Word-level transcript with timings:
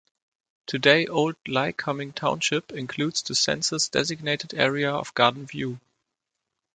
Today 0.65 1.05
Old 1.05 1.35
Lycoming 1.45 2.15
Township 2.15 2.71
includes 2.71 3.21
the 3.21 3.35
census 3.35 3.87
designated 3.87 4.51
area 4.55 4.91
of 4.91 5.13
Garden 5.13 5.45
View. 5.45 5.79